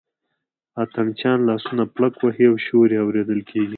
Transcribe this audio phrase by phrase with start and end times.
[0.81, 3.69] اتڼ چیان لاسونه پړک وهي او شور یې اورېدل کېږي.